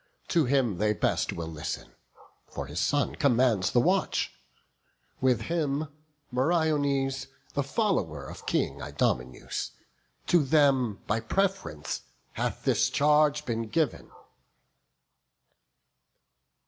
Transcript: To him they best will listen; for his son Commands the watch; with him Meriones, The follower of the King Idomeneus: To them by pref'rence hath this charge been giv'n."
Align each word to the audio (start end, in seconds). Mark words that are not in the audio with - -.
To 0.29 0.45
him 0.45 0.79
they 0.79 0.93
best 0.93 1.31
will 1.31 1.47
listen; 1.47 1.91
for 2.47 2.65
his 2.65 2.79
son 2.79 3.13
Commands 3.17 3.69
the 3.69 3.79
watch; 3.79 4.31
with 5.21 5.41
him 5.41 5.89
Meriones, 6.31 7.27
The 7.53 7.61
follower 7.61 8.25
of 8.25 8.39
the 8.39 8.45
King 8.45 8.81
Idomeneus: 8.81 9.73
To 10.25 10.41
them 10.43 11.03
by 11.05 11.19
pref'rence 11.19 12.01
hath 12.33 12.63
this 12.63 12.89
charge 12.89 13.45
been 13.45 13.69
giv'n." 13.69 14.09